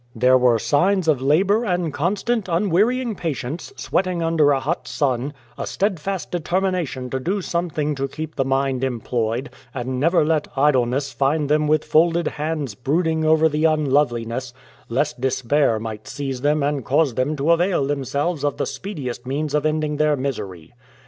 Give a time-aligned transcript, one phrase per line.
[0.15, 3.73] There were H 113 A VISIT FROM STANLEY signs of labour and constant, unwearying patience,
[3.77, 8.43] sweat ing under a hot sun, a steadfast determination to do something to keep the
[8.43, 14.55] mind employed, and never let idleness find them with folded hands brooding over the unloveliness,
[14.89, 19.53] lest despair might seize them and cause them to avail themselves of the speediest means
[19.53, 20.73] of end ing their misery.